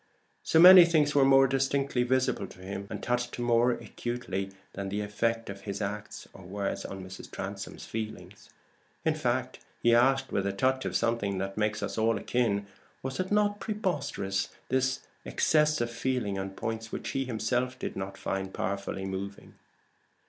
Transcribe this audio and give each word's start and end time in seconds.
So 0.41 0.57
many 0.59 0.83
things 0.83 1.13
were 1.13 1.23
more 1.23 1.45
distinctly 1.47 2.01
visible 2.01 2.47
to 2.47 2.59
him, 2.59 2.87
and 2.89 3.03
touched 3.03 3.35
him 3.35 3.45
more 3.45 3.69
acutely, 3.69 4.49
than 4.73 4.89
the 4.89 5.01
effect 5.01 5.47
of 5.47 5.61
his 5.61 5.79
acts 5.79 6.27
or 6.33 6.41
words 6.43 6.83
on 6.85 7.03
Mrs. 7.05 7.29
Transome's 7.29 7.85
feelings! 7.85 8.49
In 9.05 9.13
fact 9.13 9.59
he 9.83 9.93
asked, 9.93 10.31
with 10.31 10.47
a 10.47 10.53
touch 10.53 10.85
of 10.85 10.95
something 10.95 11.37
that 11.37 11.55
makes 11.55 11.83
us 11.83 11.99
all 11.99 12.17
akin 12.17 12.65
was 13.03 13.19
it 13.19 13.31
not 13.31 13.59
preposterous, 13.59 14.49
this 14.69 15.01
excess 15.23 15.79
of 15.81 15.91
feeling 15.91 16.39
on 16.39 16.49
points 16.49 16.91
which 16.91 17.09
he 17.09 17.25
himself 17.25 17.77
did 17.77 17.95
not 17.95 18.17
find 18.17 18.55
powerfully 18.55 19.05
moving? 19.05 19.53